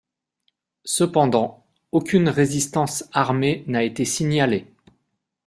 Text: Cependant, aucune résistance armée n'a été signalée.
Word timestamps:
Cependant, 0.83 1.63
aucune 1.91 2.27
résistance 2.27 3.03
armée 3.13 3.63
n'a 3.67 3.83
été 3.83 4.03
signalée. 4.03 4.65